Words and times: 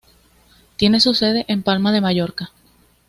Tiene 0.77 0.99
su 0.99 1.13
sede 1.13 1.45
en 1.47 1.61
Palma 1.61 1.91
de 1.91 2.01
Mallorca. 2.01 2.49